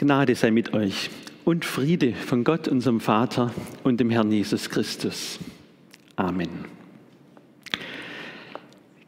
Gnade 0.00 0.36
sei 0.36 0.52
mit 0.52 0.74
euch 0.74 1.10
und 1.44 1.64
Friede 1.64 2.12
von 2.12 2.44
Gott, 2.44 2.68
unserem 2.68 3.00
Vater 3.00 3.52
und 3.82 3.98
dem 3.98 4.10
Herrn 4.10 4.30
Jesus 4.30 4.70
Christus. 4.70 5.40
Amen. 6.14 6.50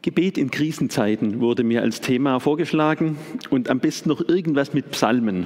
Gebet 0.01 0.37
in 0.37 0.51
Krisenzeiten 0.51 1.39
wurde 1.39 1.63
mir 1.63 1.81
als 1.81 2.01
Thema 2.01 2.39
vorgeschlagen 2.39 3.15
und 3.49 3.69
am 3.69 3.79
besten 3.79 4.09
noch 4.09 4.27
irgendwas 4.27 4.73
mit 4.73 4.91
Psalmen. 4.91 5.45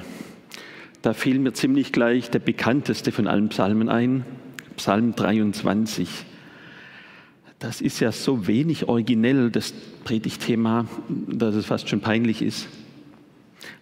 Da 1.02 1.12
fiel 1.12 1.38
mir 1.38 1.52
ziemlich 1.52 1.92
gleich 1.92 2.28
der 2.28 2.40
bekannteste 2.40 3.12
von 3.12 3.28
allen 3.28 3.48
Psalmen 3.50 3.88
ein, 3.88 4.24
Psalm 4.76 5.14
23. 5.14 6.08
Das 7.60 7.80
ist 7.80 8.00
ja 8.00 8.10
so 8.10 8.48
wenig 8.48 8.88
originell, 8.88 9.52
das 9.52 9.72
Predigtthema, 10.02 10.86
dass 11.08 11.54
es 11.54 11.66
fast 11.66 11.88
schon 11.88 12.00
peinlich 12.00 12.42
ist. 12.42 12.66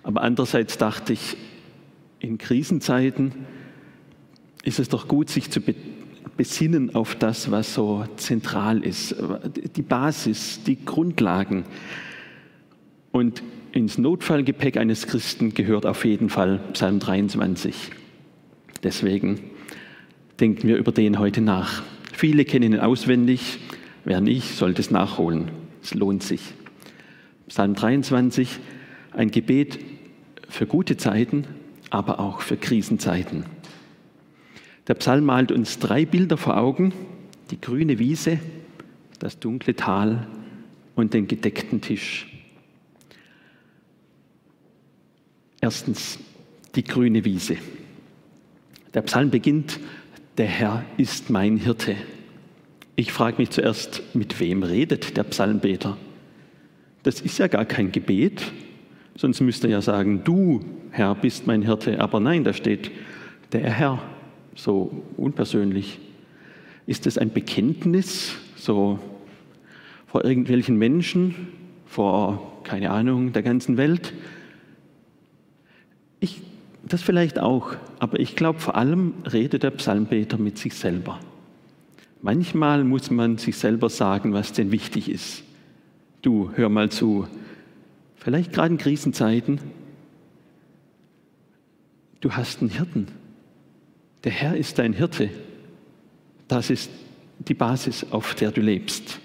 Aber 0.03 0.21
andererseits 0.21 0.77
dachte 0.77 1.15
ich, 1.15 1.39
in 2.25 2.39
Krisenzeiten 2.39 3.33
ist 4.63 4.79
es 4.79 4.89
doch 4.89 5.09
gut, 5.09 5.29
sich 5.29 5.51
zu 5.51 5.61
besinnen 6.37 6.95
auf 6.95 7.15
das, 7.15 7.51
was 7.51 7.75
so 7.75 8.05
zentral 8.17 8.83
ist, 8.83 9.15
die 9.77 9.83
Basis, 9.83 10.63
die 10.65 10.83
Grundlagen. 10.85 11.65
Und 13.13 13.43
ins 13.73 13.99
Notfallgepäck 13.99 14.77
eines 14.79 15.07
Christen 15.07 15.53
gehört 15.53 15.85
auf 15.85 16.05
jeden 16.05 16.31
Fall 16.31 16.61
Psalm 16.73 16.99
23. 16.99 17.75
Deswegen 18.83 19.41
denken 20.41 20.67
wir 20.67 20.77
über 20.77 20.93
den 20.93 21.19
heute 21.19 21.41
nach. 21.41 21.83
Viele 22.13 22.45
kennen 22.45 22.73
ihn 22.73 22.81
auswendig, 22.81 23.59
wer 24.05 24.21
nicht, 24.21 24.57
sollte 24.57 24.81
es 24.81 24.91
nachholen. 24.91 25.51
Es 25.83 25.95
lohnt 25.95 26.23
sich. 26.23 26.41
Psalm 27.49 27.75
23, 27.75 28.49
ein 29.13 29.31
Gebet 29.31 29.79
für 30.49 30.67
gute 30.67 30.97
Zeiten, 30.97 31.45
aber 31.91 32.21
auch 32.21 32.41
für 32.41 32.57
Krisenzeiten. 32.57 33.45
Der 34.87 34.95
Psalm 34.95 35.25
malt 35.25 35.51
uns 35.51 35.79
drei 35.79 36.05
Bilder 36.05 36.37
vor 36.37 36.57
Augen, 36.57 36.93
die 37.51 37.61
grüne 37.61 37.99
Wiese, 37.99 38.39
das 39.19 39.39
dunkle 39.39 39.75
Tal 39.75 40.27
und 40.95 41.15
den 41.15 41.27
gedeckten 41.27 41.81
Tisch. 41.81 42.31
Erstens 45.61 46.19
die 46.75 46.85
grüne 46.85 47.25
Wiese. 47.25 47.57
Der 48.93 49.03
Psalm 49.03 49.31
beginnt, 49.31 49.81
der 50.37 50.47
Herr 50.47 50.85
ist 50.97 51.31
mein 51.31 51.57
Hirte. 51.57 51.97
Ich 52.97 53.13
frage 53.13 53.39
mich 53.39 53.51
zuerst, 53.51 54.03
mit 54.15 54.39
wem 54.41 54.63
redet 54.63 55.17
der 55.17 55.25
Psalmbeter? 55.25 55.97
Das 57.03 57.21
ist 57.21 57.39
ja 57.39 57.49
gar 57.49 57.65
kein 57.65 57.93
Gebet, 57.93 58.53
sonst 59.17 59.41
müsste 59.41 59.69
er 59.69 59.73
ja 59.73 59.83
sagen, 59.83 60.23
du 60.25 60.61
Herr, 60.95 61.17
bist 61.17 61.49
mein 61.49 61.63
Hirte. 61.63 61.99
Aber 61.99 62.21
nein, 62.21 62.45
da 62.45 62.53
steht 62.53 62.93
der 63.51 63.69
Herr, 63.69 64.01
so 64.55 65.03
unpersönlich. 65.17 65.99
Ist 66.87 67.09
es 67.09 67.19
ein 67.19 67.33
Bekenntnis, 67.33 68.37
so 68.55 69.01
vor 70.07 70.25
irgendwelchen 70.25 70.77
Menschen, 70.77 71.35
vor, 71.85 72.61
keine 72.63 72.91
Ahnung, 72.91 73.33
der 73.33 73.43
ganzen 73.43 73.77
Welt? 73.77 74.13
Ich, 76.21 76.43
das 76.85 77.03
vielleicht 77.03 77.41
auch, 77.41 77.75
aber 77.99 78.21
ich 78.21 78.37
glaube, 78.37 78.61
vor 78.61 78.77
allem 78.77 79.15
redet 79.33 79.65
der 79.65 79.73
Psalmbeter 79.73 80.39
mit 80.39 80.59
sich 80.59 80.75
selber. 80.75 81.19
Manchmal 82.23 82.85
muss 82.85 83.11
man 83.11 83.37
sich 83.39 83.57
selber 83.57 83.89
sagen, 83.89 84.33
was 84.33 84.53
denn 84.53 84.71
wichtig 84.71 85.11
ist. 85.11 85.43
Du, 86.23 86.51
hör 86.55 86.69
mal 86.69 86.89
zu. 86.89 87.27
Vielleicht 88.25 88.53
gerade 88.53 88.75
in 88.75 88.79
Krisenzeiten 88.79 89.61
Du 92.25 92.33
hast 92.33 92.63
einen 92.63 92.71
Hirten. 92.71 93.09
Der 94.25 94.33
Herr 94.33 94.57
ist 94.57 94.79
dein 94.79 94.95
Hirte. 94.95 95.29
Das 96.49 96.71
ist 96.71 96.91
die 97.39 97.53
Basis, 97.53 98.07
auf 98.13 98.35
der 98.35 98.51
du 98.51 98.63
lebst. 98.63 99.21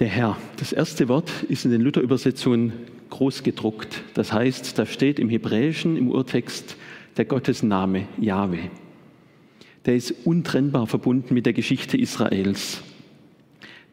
Der 0.00 0.08
Herr. 0.08 0.36
Das 0.56 0.72
erste 0.72 1.06
Wort 1.06 1.30
ist 1.48 1.64
in 1.64 1.70
den 1.70 1.82
Luther-Übersetzungen 1.82 2.72
groß 3.10 3.44
gedruckt. 3.44 4.02
Das 4.14 4.32
heißt, 4.32 4.76
da 4.76 4.86
steht 4.86 5.20
im 5.20 5.28
Hebräischen, 5.28 5.96
im 5.96 6.10
Urtext, 6.10 6.74
der 7.16 7.26
Gottesname 7.26 8.08
Jahwe. 8.20 8.58
Der 9.86 9.94
ist 9.94 10.12
untrennbar 10.24 10.88
verbunden 10.88 11.32
mit 11.32 11.46
der 11.46 11.52
Geschichte 11.52 11.96
Israels, 11.96 12.82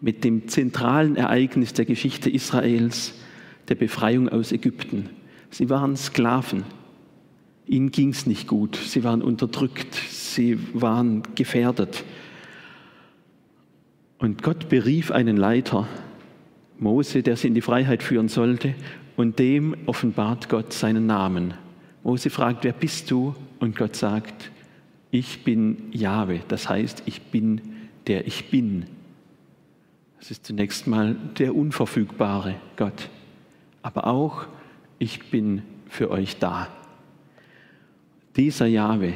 mit 0.02 0.24
dem 0.24 0.48
zentralen 0.48 1.16
Ereignis 1.16 1.74
der 1.74 1.86
Geschichte 1.86 2.30
Israels, 2.30 3.14
der 3.68 3.76
Befreiung 3.76 4.30
aus 4.30 4.52
Ägypten. 4.52 5.10
Sie 5.50 5.70
waren 5.70 5.96
Sklaven. 5.96 6.64
Ihnen 7.66 7.92
ging 7.92 8.10
es 8.10 8.28
nicht 8.28 8.48
gut, 8.48 8.76
sie 8.76 9.04
waren 9.04 9.22
unterdrückt, 9.22 9.96
sie 9.96 10.60
waren 10.74 11.24
gefährdet. 11.34 12.04
Und 14.20 14.44
Gott 14.44 14.70
berief 14.70 15.12
einen 15.12 15.38
Leiter, 15.38 15.88
Mose, 16.78 17.24
der 17.24 17.38
sie 17.38 17.48
in 17.48 17.56
die 17.56 17.62
Freiheit 17.62 18.04
führen 18.04 18.28
sollte, 18.28 18.76
und 19.18 19.40
dem 19.40 19.76
offenbart 19.86 20.50
Gott 20.50 20.74
seinen 20.74 21.08
Namen. 21.08 21.54
Mose 22.04 22.30
fragt, 22.30 22.64
wer 22.66 22.74
bist 22.74 23.10
du? 23.10 23.34
Und 23.60 23.76
Gott 23.76 23.96
sagt, 23.96 24.52
ich 25.10 25.44
bin 25.44 25.78
Jahwe, 25.92 26.42
das 26.48 26.70
heißt, 26.70 27.04
ich 27.06 27.22
bin 27.22 27.62
der 28.08 28.28
ich 28.28 28.50
bin. 28.50 28.86
Das 30.26 30.32
ist 30.32 30.48
zunächst 30.48 30.88
mal 30.88 31.16
der 31.38 31.56
unverfügbare 31.56 32.56
Gott, 32.78 33.12
aber 33.84 34.08
auch, 34.08 34.48
ich 34.98 35.30
bin 35.30 35.62
für 35.88 36.10
euch 36.10 36.40
da. 36.40 36.68
Dieser 38.36 38.66
Jahwe, 38.66 39.14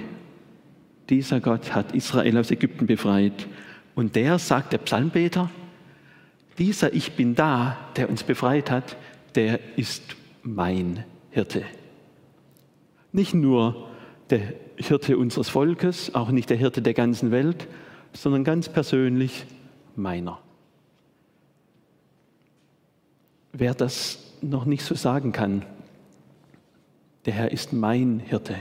dieser 1.09 1.39
Gott 1.39 1.73
hat 1.73 1.95
Israel 1.95 2.37
aus 2.37 2.51
Ägypten 2.51 2.85
befreit. 2.85 3.47
Und 3.95 4.15
der, 4.15 4.37
sagt 4.37 4.71
der 4.71 4.77
Psalmbeter, 4.77 5.49
dieser 6.59 6.93
Ich 6.93 7.13
bin 7.13 7.33
da, 7.33 7.75
der 7.95 8.07
uns 8.07 8.21
befreit 8.21 8.69
hat, 8.69 8.95
der 9.33 9.59
ist 9.77 10.15
mein 10.43 11.05
Hirte. 11.31 11.63
Nicht 13.13 13.33
nur 13.33 13.89
der 14.29 14.53
Hirte 14.75 15.17
unseres 15.17 15.49
Volkes, 15.49 16.13
auch 16.13 16.29
nicht 16.29 16.51
der 16.51 16.57
Hirte 16.57 16.83
der 16.83 16.93
ganzen 16.93 17.31
Welt, 17.31 17.67
sondern 18.13 18.43
ganz 18.43 18.69
persönlich 18.69 19.47
meiner. 19.95 20.39
Wer 23.51 23.73
das 23.73 24.19
noch 24.41 24.65
nicht 24.65 24.83
so 24.83 24.95
sagen 24.95 25.31
kann, 25.31 25.65
der 27.25 27.33
Herr 27.33 27.51
ist 27.51 27.73
mein 27.73 28.19
Hirte 28.19 28.55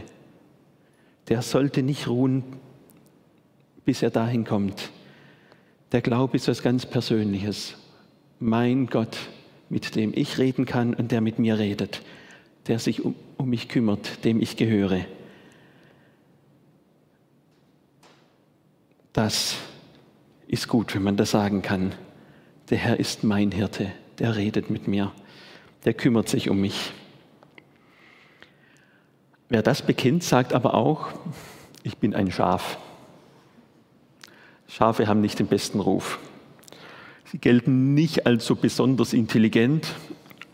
der 1.28 1.42
sollte 1.42 1.82
nicht 1.82 2.08
ruhen, 2.08 2.42
bis 3.84 4.02
er 4.02 4.10
dahin 4.10 4.44
kommt. 4.44 4.90
Der 5.92 6.00
Glaube 6.00 6.36
ist 6.36 6.48
was 6.48 6.62
ganz 6.62 6.86
Persönliches. 6.86 7.76
Mein 8.40 8.86
Gott, 8.86 9.16
mit 9.68 9.94
dem 9.94 10.12
ich 10.14 10.38
reden 10.38 10.64
kann 10.64 10.94
und 10.94 11.12
der 11.12 11.20
mit 11.20 11.38
mir 11.38 11.58
redet, 11.58 12.02
der 12.66 12.78
sich 12.78 13.04
um, 13.04 13.14
um 13.36 13.48
mich 13.48 13.68
kümmert, 13.68 14.24
dem 14.24 14.40
ich 14.40 14.56
gehöre. 14.56 15.04
Das 19.12 19.56
ist 20.46 20.68
gut, 20.68 20.94
wenn 20.94 21.02
man 21.02 21.16
das 21.16 21.32
sagen 21.32 21.62
kann. 21.62 21.94
Der 22.70 22.78
Herr 22.78 23.00
ist 23.00 23.24
mein 23.24 23.50
Hirte, 23.50 23.90
der 24.18 24.36
redet 24.36 24.70
mit 24.70 24.88
mir, 24.88 25.12
der 25.84 25.94
kümmert 25.94 26.28
sich 26.28 26.50
um 26.50 26.60
mich. 26.60 26.92
Wer 29.48 29.62
das 29.62 29.82
bekennt, 29.82 30.24
sagt 30.24 30.52
aber 30.52 30.74
auch, 30.74 31.08
ich 31.82 31.96
bin 31.98 32.14
ein 32.14 32.30
Schaf. 32.30 32.78
Schafe 34.66 35.06
haben 35.06 35.20
nicht 35.20 35.38
den 35.38 35.46
besten 35.46 35.80
Ruf. 35.80 36.18
Sie 37.24 37.38
gelten 37.38 37.94
nicht 37.94 38.26
als 38.26 38.46
so 38.46 38.56
besonders 38.56 39.12
intelligent 39.12 39.94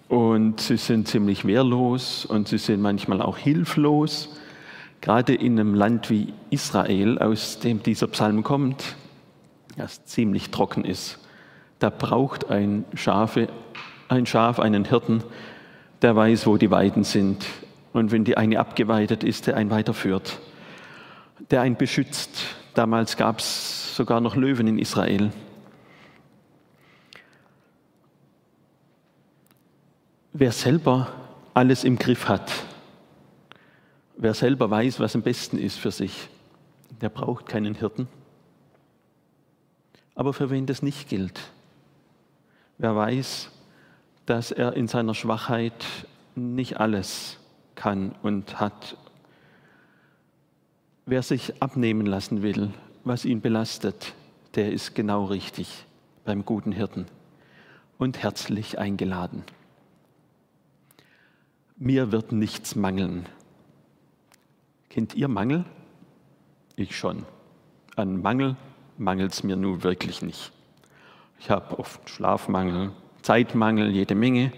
und 0.08 0.60
sie 0.60 0.76
sind 0.76 1.08
ziemlich 1.08 1.44
wehrlos 1.44 2.24
und 2.24 2.48
sie 2.48 2.58
sind 2.58 2.80
manchmal 2.80 3.22
auch 3.22 3.38
hilflos. 3.38 4.28
Gerade 5.00 5.34
in 5.34 5.58
einem 5.58 5.74
Land 5.74 6.10
wie 6.10 6.32
Israel, 6.50 7.18
aus 7.18 7.58
dem 7.58 7.82
dieser 7.82 8.06
Psalm 8.08 8.42
kommt, 8.42 8.96
das 9.76 10.04
ziemlich 10.04 10.50
trocken 10.50 10.84
ist, 10.84 11.18
da 11.78 11.90
braucht 11.90 12.50
ein, 12.50 12.84
Schafe, 12.94 13.48
ein 14.08 14.26
Schaf 14.26 14.58
einen 14.58 14.84
Hirten, 14.84 15.22
der 16.02 16.16
weiß, 16.16 16.46
wo 16.46 16.56
die 16.56 16.70
Weiden 16.70 17.04
sind, 17.04 17.44
und 17.94 18.10
wenn 18.10 18.24
die 18.24 18.36
eine 18.36 18.58
abgeweidet 18.58 19.22
ist, 19.22 19.46
der 19.46 19.56
einen 19.56 19.70
weiterführt, 19.70 20.40
der 21.50 21.60
einen 21.60 21.76
beschützt. 21.76 22.30
Damals 22.74 23.16
gab 23.16 23.38
es 23.38 23.94
sogar 23.96 24.20
noch 24.20 24.34
Löwen 24.34 24.66
in 24.66 24.78
Israel. 24.78 25.30
Wer 30.32 30.50
selber 30.50 31.12
alles 31.54 31.84
im 31.84 31.96
Griff 31.96 32.28
hat, 32.28 32.50
wer 34.16 34.34
selber 34.34 34.68
weiß, 34.68 34.98
was 34.98 35.14
am 35.14 35.22
besten 35.22 35.56
ist 35.56 35.78
für 35.78 35.92
sich, 35.92 36.28
der 37.00 37.08
braucht 37.08 37.46
keinen 37.46 37.76
Hirten. 37.76 38.08
Aber 40.16 40.32
für 40.32 40.50
wen 40.50 40.66
das 40.66 40.82
nicht 40.82 41.08
gilt, 41.08 41.40
wer 42.78 42.96
weiß, 42.96 43.50
dass 44.26 44.50
er 44.50 44.74
in 44.74 44.88
seiner 44.88 45.14
Schwachheit 45.14 45.84
nicht 46.34 46.80
alles 46.80 47.38
kann 47.74 48.14
und 48.22 48.60
hat. 48.60 48.96
Wer 51.06 51.22
sich 51.22 51.62
abnehmen 51.62 52.06
lassen 52.06 52.42
will, 52.42 52.70
was 53.04 53.24
ihn 53.24 53.40
belastet, 53.40 54.14
der 54.54 54.72
ist 54.72 54.94
genau 54.94 55.26
richtig 55.26 55.84
beim 56.24 56.44
guten 56.44 56.72
Hirten 56.72 57.06
und 57.98 58.22
herzlich 58.22 58.78
eingeladen. 58.78 59.44
Mir 61.76 62.12
wird 62.12 62.32
nichts 62.32 62.76
mangeln. 62.76 63.26
Kennt 64.88 65.14
ihr 65.14 65.28
Mangel? 65.28 65.64
Ich 66.76 66.96
schon. 66.96 67.26
An 67.96 68.22
Mangel 68.22 68.56
mangelt 68.96 69.32
es 69.32 69.42
mir 69.42 69.56
nun 69.56 69.82
wirklich 69.82 70.22
nicht. 70.22 70.52
Ich 71.44 71.50
habe 71.50 71.78
oft 71.78 72.08
Schlafmangel, 72.08 72.92
Zeitmangel, 73.20 73.90
jede 73.90 74.14
Menge. 74.14 74.50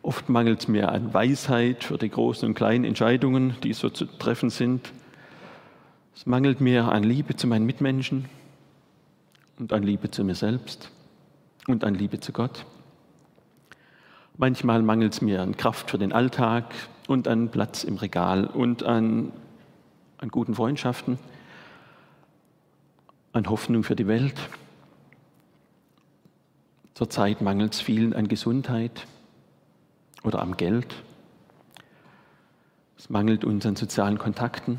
Oft 0.00 0.30
mangelt 0.30 0.60
es 0.60 0.68
mir 0.68 0.90
an 0.90 1.12
Weisheit 1.12 1.84
für 1.84 1.98
die 1.98 2.08
großen 2.08 2.48
und 2.48 2.54
kleinen 2.54 2.86
Entscheidungen, 2.86 3.56
die 3.62 3.74
so 3.74 3.90
zu 3.90 4.06
treffen 4.06 4.48
sind. 4.48 4.90
Es 6.16 6.24
mangelt 6.24 6.62
mir 6.62 6.90
an 6.90 7.02
Liebe 7.02 7.36
zu 7.36 7.46
meinen 7.46 7.66
Mitmenschen 7.66 8.24
und 9.58 9.74
an 9.74 9.82
Liebe 9.82 10.10
zu 10.10 10.24
mir 10.24 10.34
selbst 10.34 10.90
und 11.66 11.84
an 11.84 11.94
Liebe 11.94 12.18
zu 12.20 12.32
Gott. 12.32 12.64
Manchmal 14.38 14.80
mangelt 14.80 15.12
es 15.12 15.20
mir 15.20 15.42
an 15.42 15.58
Kraft 15.58 15.90
für 15.90 15.98
den 15.98 16.14
Alltag 16.14 16.74
und 17.06 17.28
an 17.28 17.50
Platz 17.50 17.84
im 17.84 17.98
Regal 17.98 18.46
und 18.46 18.82
an, 18.82 19.30
an 20.16 20.30
guten 20.30 20.54
Freundschaften, 20.54 21.18
an 23.34 23.50
Hoffnung 23.50 23.82
für 23.82 23.94
die 23.94 24.06
Welt. 24.06 24.40
Zurzeit 26.94 27.40
mangelt 27.40 27.74
es 27.74 27.80
vielen 27.80 28.12
an 28.12 28.28
Gesundheit 28.28 29.06
oder 30.22 30.40
am 30.40 30.56
Geld. 30.56 30.94
Es 32.96 33.10
mangelt 33.10 33.44
uns 33.44 33.66
an 33.66 33.74
sozialen 33.74 34.18
Kontakten. 34.18 34.78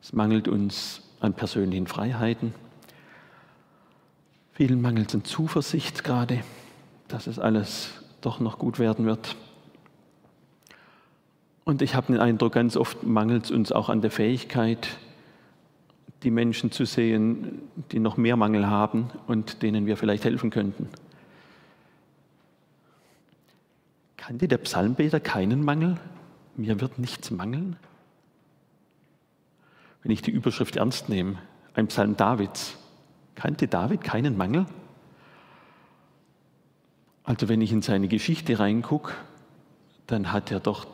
Es 0.00 0.12
mangelt 0.12 0.46
uns 0.46 1.02
an 1.20 1.34
persönlichen 1.34 1.88
Freiheiten. 1.88 2.54
Vielen 4.52 4.80
mangelt 4.80 5.08
es 5.08 5.14
an 5.16 5.24
Zuversicht 5.24 6.04
gerade, 6.04 6.44
dass 7.08 7.26
es 7.26 7.38
alles 7.38 7.90
doch 8.20 8.38
noch 8.38 8.58
gut 8.58 8.78
werden 8.78 9.04
wird. 9.04 9.34
Und 11.64 11.82
ich 11.82 11.94
habe 11.96 12.12
den 12.12 12.20
Eindruck, 12.20 12.52
ganz 12.52 12.76
oft 12.76 13.02
mangelt 13.02 13.46
es 13.46 13.50
uns 13.50 13.72
auch 13.72 13.88
an 13.88 14.02
der 14.02 14.10
Fähigkeit, 14.10 14.88
die 16.22 16.30
Menschen 16.30 16.70
zu 16.70 16.84
sehen, 16.84 17.62
die 17.90 17.98
noch 17.98 18.16
mehr 18.16 18.36
Mangel 18.36 18.68
haben 18.68 19.10
und 19.26 19.62
denen 19.62 19.86
wir 19.86 19.96
vielleicht 19.96 20.24
helfen 20.24 20.50
könnten. 20.50 20.88
Kannte 24.16 24.46
der 24.46 24.58
Psalmbeter 24.58 25.20
keinen 25.20 25.64
Mangel? 25.64 25.98
Mir 26.56 26.80
wird 26.80 26.98
nichts 26.98 27.30
mangeln? 27.30 27.76
Wenn 30.02 30.12
ich 30.12 30.22
die 30.22 30.30
Überschrift 30.30 30.76
ernst 30.76 31.08
nehme, 31.08 31.38
ein 31.74 31.88
Psalm 31.88 32.16
Davids, 32.16 32.76
kannte 33.34 33.68
David 33.68 34.02
keinen 34.02 34.36
Mangel? 34.36 34.66
Also 37.24 37.48
wenn 37.48 37.60
ich 37.60 37.72
in 37.72 37.82
seine 37.82 38.08
Geschichte 38.08 38.58
reingucke, 38.58 39.12
dann 40.06 40.32
hat 40.32 40.50
er 40.50 40.60
doch 40.60 40.86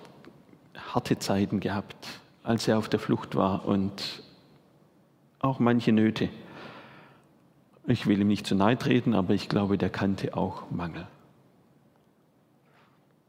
harte 0.94 1.18
Zeiten 1.18 1.60
gehabt, 1.60 1.96
als 2.42 2.68
er 2.68 2.78
auf 2.78 2.88
der 2.88 3.00
Flucht 3.00 3.34
war 3.34 3.66
und 3.66 4.22
auch 5.40 5.58
manche 5.58 5.92
Nöte. 5.92 6.28
Ich 7.86 8.06
will 8.06 8.20
ihm 8.20 8.28
nicht 8.28 8.46
zu 8.46 8.54
nahe 8.54 8.76
treten, 8.76 9.14
aber 9.14 9.34
ich 9.34 9.48
glaube, 9.48 9.78
der 9.78 9.90
kannte 9.90 10.36
auch 10.36 10.70
Mangel. 10.70 11.06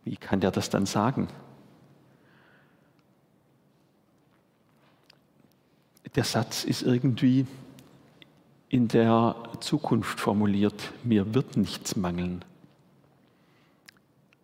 Wie 0.04 0.18
kann 0.18 0.40
der 0.40 0.52
das 0.52 0.70
dann 0.70 0.86
sagen? 0.86 1.28
Der 6.16 6.24
Satz 6.24 6.64
ist 6.64 6.82
irgendwie 6.82 7.46
in 8.70 8.88
der 8.88 9.36
Zukunft 9.60 10.20
formuliert, 10.20 10.92
mir 11.04 11.34
wird 11.34 11.58
nichts 11.58 11.96
mangeln. 11.96 12.44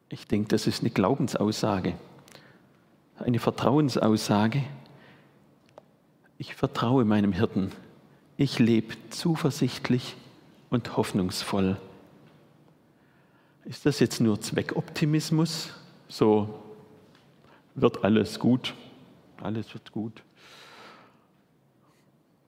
Ich 0.10 0.28
denke, 0.28 0.50
das 0.50 0.68
ist 0.68 0.82
eine 0.82 0.92
Glaubensaussage, 0.92 1.96
eine 3.20 3.40
Vertrauensaussage. 3.40 4.64
Ich 6.38 6.56
vertraue 6.56 7.06
meinem 7.06 7.32
Hirten. 7.32 7.72
Ich 8.38 8.60
lebe 8.60 8.96
zuversichtlich 9.10 10.16
und 10.70 10.98
hoffnungsvoll. 10.98 11.78
Ist 13.64 13.86
das 13.86 14.00
jetzt 14.00 14.20
nur 14.22 14.42
Zweckoptimismus? 14.42 15.74
So 16.08 16.60
wird 17.74 18.04
alles 18.04 18.40
gut, 18.40 18.74
alles 19.42 19.74
wird 19.74 19.92
gut. 19.92 20.22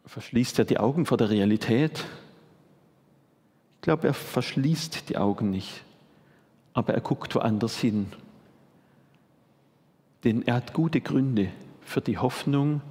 Verschließt 0.05 0.59
er 0.59 0.65
die 0.65 0.77
Augen 0.77 1.05
vor 1.05 1.17
der 1.17 1.29
Realität? 1.29 2.05
Ich 3.75 3.81
glaube, 3.81 4.07
er 4.07 4.13
verschließt 4.13 5.09
die 5.09 5.17
Augen 5.17 5.49
nicht 5.49 5.83
aber 6.77 6.93
er 6.93 7.01
guckt 7.01 7.33
woanders 7.33 7.75
hin. 7.79 8.05
Denn 10.23 10.43
er 10.43 10.53
hat 10.53 10.73
gute 10.73 11.01
Gründe 11.01 11.49
für 11.81 12.01
die 12.01 12.19
Hoffnung, 12.19 12.81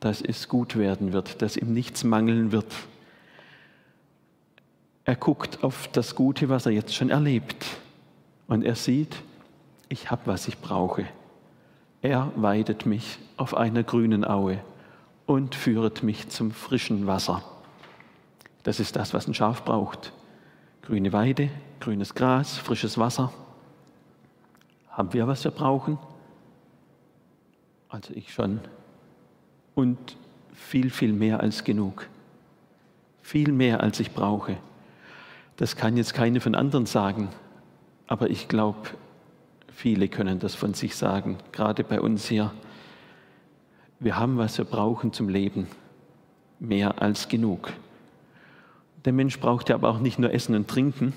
dass 0.00 0.22
es 0.22 0.48
gut 0.48 0.76
werden 0.76 1.12
wird, 1.12 1.42
dass 1.42 1.56
ihm 1.56 1.72
nichts 1.72 2.04
mangeln 2.04 2.52
wird. 2.52 2.72
Er 5.04 5.16
guckt 5.16 5.64
auf 5.64 5.88
das 5.88 6.14
Gute, 6.14 6.48
was 6.48 6.66
er 6.66 6.72
jetzt 6.72 6.94
schon 6.94 7.10
erlebt. 7.10 7.64
Und 8.46 8.62
er 8.62 8.74
sieht, 8.74 9.16
ich 9.88 10.10
habe, 10.10 10.22
was 10.26 10.48
ich 10.48 10.58
brauche. 10.58 11.06
Er 12.02 12.30
weidet 12.36 12.86
mich 12.86 13.18
auf 13.36 13.56
einer 13.56 13.82
grünen 13.82 14.24
Aue 14.24 14.58
und 15.26 15.54
führet 15.54 16.02
mich 16.02 16.28
zum 16.28 16.52
frischen 16.52 17.06
Wasser. 17.06 17.42
Das 18.62 18.80
ist 18.80 18.96
das, 18.96 19.14
was 19.14 19.26
ein 19.26 19.34
Schaf 19.34 19.64
braucht. 19.64 20.12
Grüne 20.82 21.12
Weide, 21.12 21.50
grünes 21.80 22.14
Gras, 22.14 22.56
frisches 22.56 22.98
Wasser. 22.98 23.32
Haben 24.90 25.12
wir, 25.12 25.26
was 25.26 25.44
wir 25.44 25.50
brauchen? 25.50 25.98
Also 27.88 28.12
ich 28.14 28.32
schon. 28.32 28.60
Und 29.78 30.16
viel, 30.52 30.90
viel 30.90 31.12
mehr 31.12 31.38
als 31.38 31.62
genug. 31.62 32.08
Viel 33.22 33.52
mehr, 33.52 33.80
als 33.80 34.00
ich 34.00 34.10
brauche. 34.10 34.56
Das 35.56 35.76
kann 35.76 35.96
jetzt 35.96 36.14
keine 36.14 36.40
von 36.40 36.56
anderen 36.56 36.84
sagen, 36.84 37.28
aber 38.08 38.28
ich 38.28 38.48
glaube, 38.48 38.88
viele 39.72 40.08
können 40.08 40.40
das 40.40 40.56
von 40.56 40.74
sich 40.74 40.96
sagen, 40.96 41.38
gerade 41.52 41.84
bei 41.84 42.00
uns 42.00 42.26
hier. 42.26 42.50
Wir 44.00 44.16
haben, 44.16 44.36
was 44.36 44.58
wir 44.58 44.64
brauchen 44.64 45.12
zum 45.12 45.28
Leben. 45.28 45.68
Mehr 46.58 47.00
als 47.00 47.28
genug. 47.28 47.72
Der 49.04 49.12
Mensch 49.12 49.38
braucht 49.38 49.68
ja 49.68 49.76
aber 49.76 49.90
auch 49.90 50.00
nicht 50.00 50.18
nur 50.18 50.34
Essen 50.34 50.56
und 50.56 50.66
Trinken. 50.66 51.12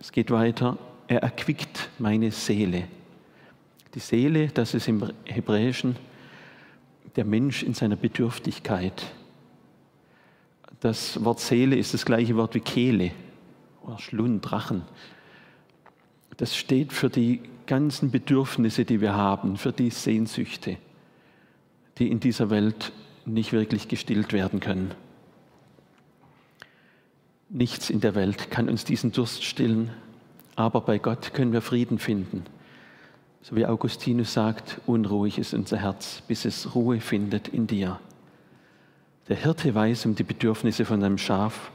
Es 0.00 0.10
geht 0.10 0.30
weiter. 0.30 0.78
Er 1.06 1.22
erquickt 1.22 1.90
meine 1.98 2.30
Seele. 2.30 2.84
Die 3.94 4.00
Seele, 4.00 4.48
das 4.48 4.72
ist 4.72 4.88
im 4.88 5.12
Hebräischen 5.26 5.96
der 7.16 7.24
Mensch 7.24 7.62
in 7.62 7.74
seiner 7.74 7.96
Bedürftigkeit. 7.96 9.04
Das 10.80 11.24
Wort 11.24 11.40
Seele 11.40 11.76
ist 11.76 11.94
das 11.94 12.04
gleiche 12.04 12.36
Wort 12.36 12.54
wie 12.54 12.60
Kehle 12.60 13.12
oder 13.82 13.98
Schlund, 13.98 14.50
Rachen. 14.52 14.82
Das 16.36 16.56
steht 16.56 16.92
für 16.92 17.08
die 17.08 17.40
ganzen 17.66 18.10
Bedürfnisse, 18.10 18.84
die 18.84 19.00
wir 19.00 19.14
haben, 19.14 19.56
für 19.56 19.72
die 19.72 19.90
Sehnsüchte, 19.90 20.76
die 21.98 22.10
in 22.10 22.20
dieser 22.20 22.50
Welt 22.50 22.92
nicht 23.24 23.52
wirklich 23.52 23.88
gestillt 23.88 24.32
werden 24.32 24.60
können. 24.60 24.92
Nichts 27.48 27.88
in 27.88 28.00
der 28.00 28.14
Welt 28.14 28.50
kann 28.50 28.68
uns 28.68 28.84
diesen 28.84 29.12
Durst 29.12 29.44
stillen, 29.44 29.90
aber 30.56 30.80
bei 30.80 30.98
Gott 30.98 31.32
können 31.34 31.52
wir 31.52 31.62
Frieden 31.62 31.98
finden. 31.98 32.44
So 33.46 33.54
wie 33.56 33.66
Augustinus 33.66 34.32
sagt, 34.32 34.80
unruhig 34.86 35.38
ist 35.38 35.52
unser 35.52 35.76
Herz, 35.76 36.22
bis 36.26 36.46
es 36.46 36.74
Ruhe 36.74 36.98
findet 36.98 37.48
in 37.48 37.66
dir. 37.66 38.00
Der 39.28 39.36
Hirte 39.36 39.74
weiß 39.74 40.06
um 40.06 40.14
die 40.14 40.22
Bedürfnisse 40.22 40.86
von 40.86 41.04
einem 41.04 41.18
Schaf 41.18 41.70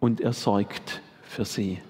und 0.00 0.20
er 0.20 0.32
sorgt 0.32 1.00
für 1.22 1.44
sie. 1.44 1.80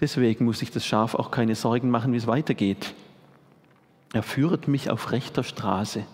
Deswegen 0.00 0.44
muss 0.44 0.58
sich 0.58 0.72
das 0.72 0.84
Schaf 0.84 1.14
auch 1.14 1.30
keine 1.30 1.54
Sorgen 1.54 1.88
machen, 1.88 2.12
wie 2.12 2.16
es 2.16 2.26
weitergeht. 2.26 2.94
Er 4.12 4.24
führt 4.24 4.66
mich 4.66 4.90
auf 4.90 5.12
rechter 5.12 5.44
Straße 5.44 6.04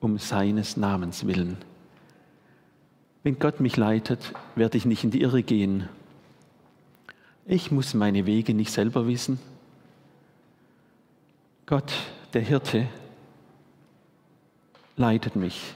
um 0.00 0.18
seines 0.18 0.76
Namens 0.76 1.24
willen. 1.24 1.56
Wenn 3.22 3.38
Gott 3.38 3.60
mich 3.60 3.76
leitet, 3.76 4.32
werde 4.56 4.76
ich 4.76 4.86
nicht 4.86 5.04
in 5.04 5.12
die 5.12 5.20
Irre 5.20 5.44
gehen. 5.44 5.88
Ich 7.46 7.70
muss 7.70 7.94
meine 7.94 8.26
Wege 8.26 8.54
nicht 8.54 8.72
selber 8.72 9.06
wissen. 9.06 9.38
Gott, 11.72 11.94
der 12.34 12.42
Hirte, 12.42 12.86
leitet 14.98 15.36
mich. 15.36 15.72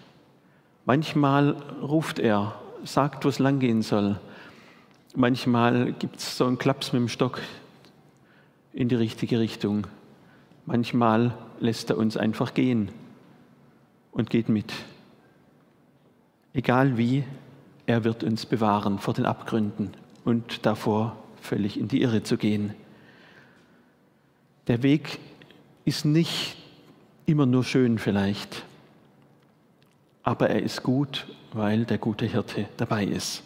Manchmal 0.85 1.53
ruft 1.81 2.19
er, 2.19 2.61
sagt, 2.85 3.25
wo 3.25 3.31
es 3.31 3.38
langgehen 3.38 3.81
soll. 3.81 4.21
Manchmal 5.15 5.95
gibt 5.95 6.17
es 6.17 6.37
so 6.37 6.45
einen 6.45 6.59
Klaps 6.59 6.93
mit 6.93 7.00
dem 7.00 7.09
Stock 7.09 7.41
in 8.75 8.91
die 8.91 8.95
richtige 8.95 9.41
Richtung. 9.41 9.87
Manchmal 10.67 11.33
lässt 11.61 11.88
er 11.88 11.97
uns 11.97 12.19
einfach 12.19 12.53
gehen 12.53 12.91
und 14.12 14.29
geht 14.29 14.50
mit. 14.50 14.75
Egal 16.53 16.99
wie, 16.99 17.25
er 17.87 18.05
wird 18.05 18.23
uns 18.23 18.45
bewahren 18.45 18.99
vor 18.99 19.15
den 19.15 19.25
Abgründen 19.25 19.93
und 20.26 20.67
davor, 20.67 21.17
völlig 21.41 21.81
in 21.81 21.88
die 21.88 22.03
Irre 22.03 22.23
zu 22.23 22.37
gehen. 22.37 22.75
Der 24.67 24.83
Weg 24.83 25.21
ist 25.87 26.05
nicht 26.05 26.57
immer 27.26 27.47
nur 27.47 27.64
schön 27.64 27.99
vielleicht, 27.99 28.64
aber 30.25 30.50
er 30.50 30.61
ist 30.61 30.83
gut, 30.83 31.26
weil 31.52 31.85
der 31.85 31.99
gute 31.99 32.26
Hirte 32.26 32.69
dabei 32.76 33.05
ist. 33.05 33.45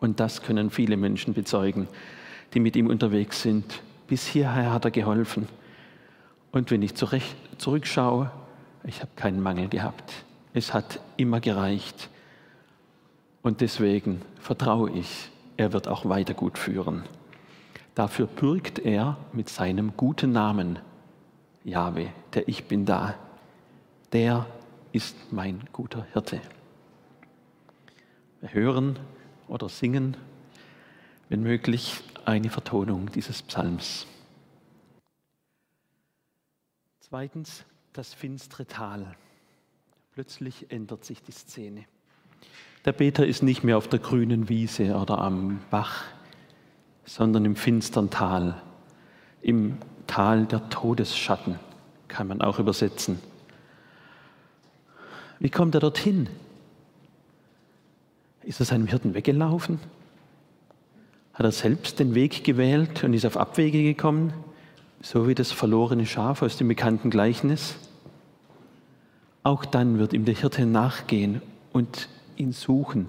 Und 0.00 0.20
das 0.20 0.42
können 0.42 0.70
viele 0.70 0.96
Menschen 0.96 1.34
bezeugen, 1.34 1.88
die 2.54 2.60
mit 2.60 2.76
ihm 2.76 2.86
unterwegs 2.86 3.42
sind. 3.42 3.82
Bis 4.06 4.24
hierher 4.24 4.72
hat 4.72 4.84
er 4.84 4.92
geholfen. 4.92 5.48
Und 6.52 6.70
wenn 6.70 6.80
ich 6.80 6.94
zurecht, 6.94 7.36
zurückschaue, 7.58 8.30
ich 8.84 9.00
habe 9.00 9.10
keinen 9.16 9.42
Mangel 9.42 9.68
gehabt. 9.68 10.12
Es 10.54 10.72
hat 10.72 11.00
immer 11.16 11.40
gereicht. 11.40 12.08
Und 13.42 13.60
deswegen 13.60 14.22
vertraue 14.38 14.92
ich, 14.92 15.30
er 15.56 15.72
wird 15.72 15.88
auch 15.88 16.08
weiter 16.08 16.34
gut 16.34 16.56
führen. 16.56 17.02
Dafür 17.96 18.28
bürgt 18.28 18.78
er 18.78 19.16
mit 19.32 19.48
seinem 19.48 19.96
guten 19.96 20.30
Namen, 20.30 20.78
Jahwe, 21.68 22.12
der 22.34 22.48
Ich 22.48 22.64
bin 22.64 22.84
da. 22.84 23.14
Der 24.12 24.46
ist 24.92 25.16
mein 25.32 25.64
guter 25.72 26.06
Hirte. 26.12 26.40
Wir 28.40 28.52
hören 28.52 28.98
oder 29.48 29.68
singen, 29.68 30.16
wenn 31.28 31.42
möglich, 31.42 32.02
eine 32.24 32.50
Vertonung 32.50 33.10
dieses 33.12 33.42
Psalms. 33.42 34.06
Zweitens 37.00 37.64
das 37.92 38.14
finstere 38.14 38.66
Tal. 38.66 39.16
Plötzlich 40.12 40.70
ändert 40.70 41.04
sich 41.04 41.22
die 41.22 41.32
Szene. 41.32 41.84
Der 42.84 42.92
Beter 42.92 43.26
ist 43.26 43.42
nicht 43.42 43.64
mehr 43.64 43.76
auf 43.76 43.88
der 43.88 43.98
grünen 43.98 44.48
Wiese 44.48 44.94
oder 44.94 45.18
am 45.18 45.60
Bach, 45.70 46.04
sondern 47.04 47.44
im 47.44 47.56
finstern 47.56 48.10
Tal, 48.10 48.62
im 49.42 49.78
Tal 50.08 50.46
der 50.46 50.68
Todesschatten, 50.68 51.60
kann 52.08 52.26
man 52.26 52.42
auch 52.42 52.58
übersetzen. 52.58 53.20
Wie 55.38 55.50
kommt 55.50 55.76
er 55.76 55.80
dorthin? 55.80 56.28
Ist 58.42 58.58
er 58.58 58.66
seinem 58.66 58.88
Hirten 58.88 59.14
weggelaufen? 59.14 59.78
Hat 61.34 61.46
er 61.46 61.52
selbst 61.52 62.00
den 62.00 62.16
Weg 62.16 62.42
gewählt 62.42 63.04
und 63.04 63.14
ist 63.14 63.24
auf 63.24 63.36
Abwege 63.36 63.84
gekommen? 63.84 64.32
so 65.00 65.28
wie 65.28 65.34
das 65.34 65.52
verlorene 65.52 66.06
Schaf 66.06 66.42
aus 66.42 66.56
dem 66.56 66.68
bekannten 66.68 67.10
Gleichnis. 67.10 67.76
Auch 69.42 69.64
dann 69.64 69.98
wird 69.98 70.12
ihm 70.12 70.24
der 70.24 70.34
Hirte 70.34 70.66
nachgehen 70.66 71.40
und 71.72 72.08
ihn 72.36 72.52
suchen, 72.52 73.08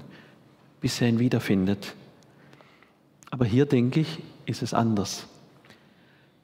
bis 0.81 1.01
er 1.01 1.09
ihn 1.09 1.19
wiederfindet. 1.19 1.95
Aber 3.31 3.45
hier 3.45 3.65
denke 3.65 4.01
ich, 4.01 4.19
ist 4.45 4.61
es 4.61 4.73
anders. 4.73 5.27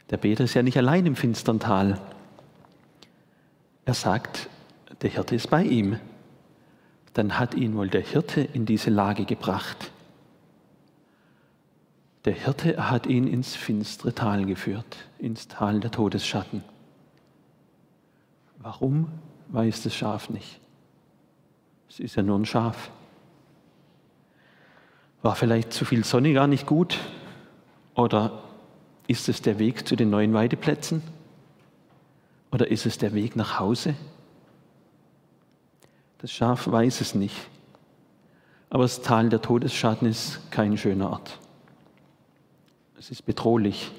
Der 0.09 0.17
Beter 0.17 0.43
ist 0.43 0.53
ja 0.53 0.63
nicht 0.63 0.77
allein 0.77 1.05
im 1.05 1.15
finstern 1.15 1.59
Tal. 1.59 1.99
Er 3.85 3.93
sagt, 3.93 4.49
der 5.01 5.09
Hirte 5.09 5.35
ist 5.35 5.49
bei 5.49 5.63
ihm. 5.63 5.99
Dann 7.13 7.39
hat 7.39 7.55
ihn 7.55 7.75
wohl 7.75 7.89
der 7.89 8.01
Hirte 8.01 8.41
in 8.41 8.65
diese 8.65 8.89
Lage 8.89 9.25
gebracht. 9.25 9.91
Der 12.25 12.33
Hirte 12.33 12.89
hat 12.89 13.05
ihn 13.05 13.27
ins 13.27 13.55
finstere 13.55 14.13
Tal 14.13 14.45
geführt, 14.45 14.97
ins 15.19 15.47
Tal 15.47 15.79
der 15.79 15.91
Todesschatten. 15.91 16.63
Warum 18.57 19.07
weiß 19.49 19.83
das 19.83 19.93
Schaf 19.93 20.29
nicht? 20.29 20.59
Es 21.87 21.99
ist 21.99 22.15
ja 22.15 22.23
nur 22.23 22.39
ein 22.39 22.45
Schaf. 22.45 22.89
War 25.21 25.35
vielleicht 25.35 25.71
zu 25.71 25.85
viel 25.85 26.03
Sonne 26.03 26.33
gar 26.33 26.47
nicht 26.47 26.65
gut? 26.65 26.99
Oder 27.93 28.43
ist 29.07 29.29
es 29.29 29.41
der 29.41 29.59
Weg 29.59 29.87
zu 29.87 29.95
den 29.95 30.09
neuen 30.09 30.33
Weideplätzen? 30.33 31.01
Oder 32.51 32.69
ist 32.69 32.85
es 32.85 32.97
der 32.97 33.13
Weg 33.13 33.35
nach 33.35 33.59
Hause? 33.59 33.95
Das 36.19 36.31
Schaf 36.31 36.67
weiß 36.67 37.01
es 37.01 37.13
nicht. 37.15 37.35
Aber 38.69 38.83
das 38.83 39.01
Tal 39.01 39.29
der 39.29 39.41
Todesschatten 39.41 40.07
ist 40.07 40.39
kein 40.51 40.77
schöner 40.77 41.11
Ort. 41.11 41.39
Es 42.97 43.11
ist 43.11 43.23
bedrohlich. 43.23 43.91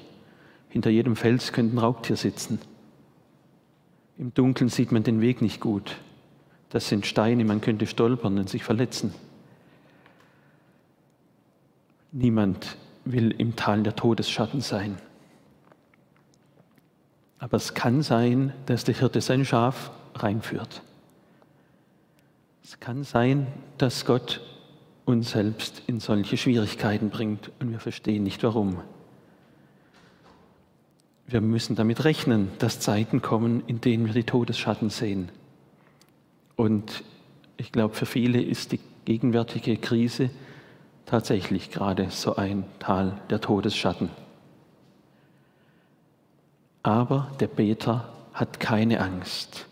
Hinter 0.69 0.89
jedem 0.89 1.15
Fels 1.15 1.53
könnte 1.53 1.75
ein 1.75 1.79
Raubtier 1.79 2.17
sitzen. 2.17 2.59
Im 4.17 4.33
Dunkeln 4.33 4.69
sieht 4.69 4.91
man 4.91 5.03
den 5.03 5.21
Weg 5.21 5.41
nicht 5.41 5.61
gut. 5.61 5.97
Das 6.69 6.89
sind 6.89 7.05
Steine, 7.05 7.45
man 7.45 7.61
könnte 7.61 7.87
stolpern 7.87 8.37
und 8.37 8.49
sich 8.49 8.63
verletzen. 8.63 9.13
Niemand 12.11 12.75
will 13.11 13.31
im 13.31 13.55
Tal 13.55 13.83
der 13.83 13.95
Todesschatten 13.95 14.61
sein. 14.61 14.97
Aber 17.39 17.57
es 17.57 17.73
kann 17.73 18.01
sein, 18.01 18.53
dass 18.65 18.83
der 18.83 18.95
Hirte 18.95 19.21
sein 19.21 19.45
Schaf 19.45 19.91
reinführt. 20.15 20.81
Es 22.63 22.79
kann 22.79 23.03
sein, 23.03 23.47
dass 23.77 24.05
Gott 24.05 24.41
uns 25.05 25.31
selbst 25.31 25.83
in 25.87 25.99
solche 25.99 26.35
Schwierigkeiten 26.35 27.09
bringt 27.09 27.51
und 27.59 27.71
wir 27.71 27.79
verstehen 27.79 28.23
nicht 28.23 28.43
warum. 28.43 28.81
Wir 31.27 31.41
müssen 31.41 31.75
damit 31.75 32.03
rechnen, 32.03 32.49
dass 32.59 32.79
Zeiten 32.79 33.21
kommen, 33.21 33.63
in 33.67 33.79
denen 33.79 34.05
wir 34.05 34.13
die 34.13 34.23
Todesschatten 34.23 34.89
sehen. 34.89 35.29
Und 36.55 37.03
ich 37.57 37.71
glaube, 37.71 37.95
für 37.95 38.05
viele 38.05 38.41
ist 38.41 38.71
die 38.71 38.79
gegenwärtige 39.05 39.77
Krise 39.77 40.29
tatsächlich 41.07 41.71
gerade 41.71 42.11
so 42.11 42.35
ein 42.35 42.65
Tal 42.77 43.19
der 43.31 43.41
Todesschatten. 43.41 44.09
Aber 46.83 47.31
der 47.39 47.47
Beter 47.47 48.13
hat 48.33 48.59
keine 48.59 48.99
Angst. 48.99 49.65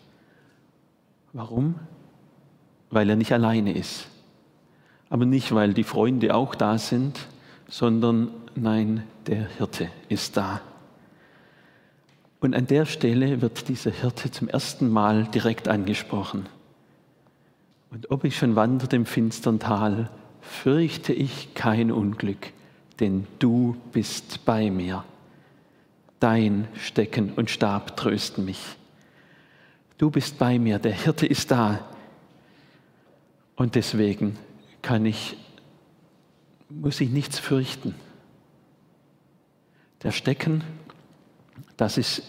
Warum? 1.34 1.76
Weil 2.90 3.10
er 3.10 3.16
nicht 3.16 3.32
alleine 3.32 3.74
ist 3.74 4.08
aber 5.10 5.26
nicht, 5.26 5.54
weil 5.54 5.74
die 5.74 5.84
Freunde 5.84 6.36
auch 6.36 6.56
da 6.56 6.78
sind, 6.78 7.20
sondern 7.70 8.30
nein, 8.56 9.04
der 9.28 9.48
Hirte 9.48 9.90
ist 10.10 10.38
da. 10.38 10.62
Und 12.40 12.56
an 12.56 12.68
der 12.68 12.86
Stelle 12.86 13.42
wird 13.42 13.70
dieser 13.70 13.92
Hirte 13.92 14.30
zum 14.30 14.48
ersten 14.48 14.90
Mal 14.90 15.26
direkt 15.26 15.68
angesprochen. 15.68 16.48
Und 17.92 18.12
ob 18.12 18.24
ich 18.24 18.38
schon 18.38 18.56
wanderte 18.56 18.96
im 18.96 19.06
finstern 19.06 19.60
Tal, 19.60 20.10
fürchte 20.46 21.14
ich 21.14 21.54
kein 21.54 21.92
Unglück, 21.92 22.54
denn 23.00 23.28
du 23.40 23.76
bist 23.92 24.46
bei 24.46 24.70
mir. 24.72 25.04
Dein 26.20 26.68
Stecken 26.76 27.34
und 27.34 27.50
Stab 27.50 27.98
trösten 27.98 28.46
mich. 28.46 28.62
Du 29.98 30.10
bist 30.10 30.38
bei 30.38 30.60
mir, 30.60 30.80
der 30.80 30.94
Hirte 30.94 31.26
ist 31.26 31.52
da. 31.52 31.80
Und 33.56 33.76
deswegen 33.76 34.38
kann 34.82 35.06
ich, 35.06 35.38
muss 36.70 37.02
ich 37.02 37.10
nichts 37.10 37.40
fürchten. 37.40 37.96
Der 40.04 40.12
Stecken, 40.12 40.64
das 41.78 41.98
ist 41.98 42.24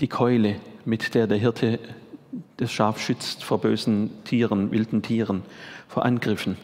die 0.00 0.08
Keule, 0.08 0.60
mit 0.84 1.14
der 1.14 1.26
der 1.26 1.38
Hirte 1.38 1.78
das 2.56 2.72
Schaf 2.72 2.98
schützt 2.98 3.44
vor 3.44 3.60
bösen 3.60 4.10
Tieren, 4.24 4.70
wilden 4.70 5.02
Tieren, 5.02 5.42
vor 5.88 6.04
Angriffen. 6.04 6.56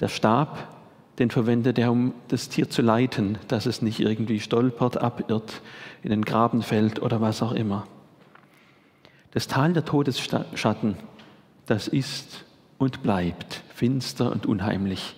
Der 0.00 0.08
Stab, 0.08 0.68
den 1.18 1.30
verwendet 1.30 1.78
er, 1.78 1.90
um 1.90 2.12
das 2.28 2.48
Tier 2.48 2.68
zu 2.68 2.82
leiten, 2.82 3.38
dass 3.48 3.66
es 3.66 3.80
nicht 3.80 4.00
irgendwie 4.00 4.40
stolpert, 4.40 4.98
abirrt, 4.98 5.62
in 6.02 6.10
den 6.10 6.24
Graben 6.24 6.62
fällt 6.62 7.00
oder 7.00 7.20
was 7.20 7.42
auch 7.42 7.52
immer. 7.52 7.86
Das 9.32 9.48
Tal 9.48 9.72
der 9.72 9.84
Todesschatten, 9.84 10.96
das 11.66 11.88
ist 11.88 12.44
und 12.78 13.02
bleibt 13.02 13.62
finster 13.74 14.30
und 14.30 14.46
unheimlich. 14.46 15.16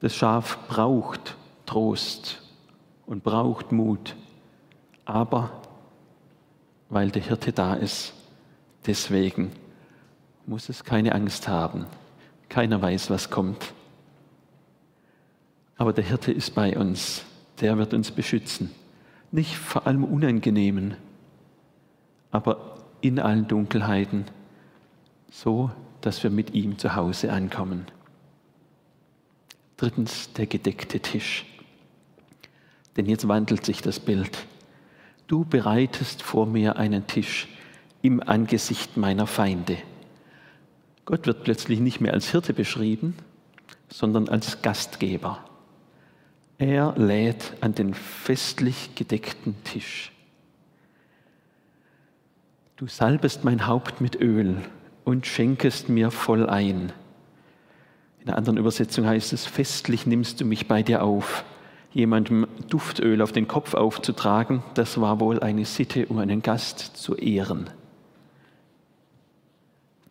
Das 0.00 0.14
Schaf 0.14 0.58
braucht 0.68 1.36
Trost 1.66 2.42
und 3.06 3.22
braucht 3.22 3.72
Mut, 3.72 4.16
aber 5.04 5.50
weil 6.88 7.10
der 7.10 7.22
Hirte 7.22 7.52
da 7.52 7.74
ist, 7.74 8.12
deswegen 8.86 9.52
muss 10.46 10.68
es 10.68 10.84
keine 10.84 11.14
Angst 11.14 11.48
haben. 11.48 11.86
Keiner 12.52 12.82
weiß, 12.82 13.08
was 13.08 13.30
kommt. 13.30 13.72
Aber 15.78 15.94
der 15.94 16.04
Hirte 16.04 16.32
ist 16.32 16.54
bei 16.54 16.76
uns, 16.76 17.24
der 17.62 17.78
wird 17.78 17.94
uns 17.94 18.10
beschützen. 18.10 18.70
Nicht 19.30 19.56
vor 19.56 19.86
allem 19.86 20.04
Unangenehmen, 20.04 20.98
aber 22.30 22.76
in 23.00 23.18
allen 23.18 23.48
Dunkelheiten, 23.48 24.26
so 25.30 25.70
dass 26.02 26.22
wir 26.22 26.28
mit 26.28 26.52
ihm 26.52 26.76
zu 26.76 26.94
Hause 26.94 27.32
ankommen. 27.32 27.86
Drittens 29.78 30.34
der 30.34 30.46
gedeckte 30.46 31.00
Tisch. 31.00 31.46
Denn 32.98 33.06
jetzt 33.06 33.28
wandelt 33.28 33.64
sich 33.64 33.80
das 33.80 33.98
Bild. 33.98 34.36
du 35.26 35.46
bereitest 35.46 36.22
vor 36.22 36.44
mir 36.44 36.76
einen 36.76 37.06
Tisch 37.06 37.48
im 38.02 38.22
Angesicht 38.22 38.98
meiner 38.98 39.26
Feinde. 39.26 39.78
Gott 41.12 41.26
wird 41.26 41.44
plötzlich 41.44 41.78
nicht 41.78 42.00
mehr 42.00 42.14
als 42.14 42.30
Hirte 42.30 42.54
beschrieben, 42.54 43.14
sondern 43.90 44.30
als 44.30 44.62
Gastgeber. 44.62 45.40
Er 46.56 46.94
lädt 46.96 47.52
an 47.60 47.74
den 47.74 47.92
festlich 47.92 48.94
gedeckten 48.94 49.54
Tisch. 49.62 50.10
Du 52.76 52.86
salbest 52.86 53.44
mein 53.44 53.66
Haupt 53.66 54.00
mit 54.00 54.18
Öl 54.22 54.56
und 55.04 55.26
schenkest 55.26 55.90
mir 55.90 56.10
voll 56.10 56.48
ein. 56.48 56.94
In 58.22 58.28
einer 58.28 58.38
anderen 58.38 58.56
Übersetzung 58.56 59.04
heißt 59.04 59.34
es, 59.34 59.44
festlich 59.44 60.06
nimmst 60.06 60.40
du 60.40 60.46
mich 60.46 60.66
bei 60.66 60.82
dir 60.82 61.02
auf. 61.02 61.44
Jemandem 61.92 62.46
Duftöl 62.70 63.20
auf 63.20 63.32
den 63.32 63.48
Kopf 63.48 63.74
aufzutragen, 63.74 64.62
das 64.72 64.98
war 64.98 65.20
wohl 65.20 65.40
eine 65.40 65.66
Sitte, 65.66 66.06
um 66.06 66.16
einen 66.16 66.40
Gast 66.40 66.96
zu 66.96 67.16
ehren. 67.16 67.68